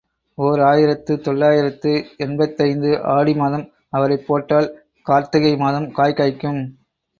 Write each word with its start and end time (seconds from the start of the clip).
ஓர் 0.37 0.61
ஆயிரத்து 0.61 1.13
தொள்ளாயிரத்து 1.19 1.91
எண்பத்தைந்து 2.17 2.91
ஆடிமாதம் 3.15 3.65
அவரை 3.89 4.17
போட்டால் 4.27 4.69
கார்ர்த்திகை 5.07 5.55
மாதம் 5.57 5.89
காய்காய்க்கும். 5.97 6.61